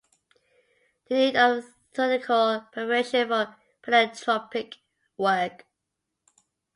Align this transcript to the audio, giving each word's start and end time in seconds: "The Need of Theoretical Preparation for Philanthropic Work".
"The 1.09 1.13
Need 1.13 1.35
of 1.35 1.63
Theoretical 1.93 2.65
Preparation 2.71 3.27
for 3.27 3.55
Philanthropic 3.83 4.77
Work". 5.15 5.67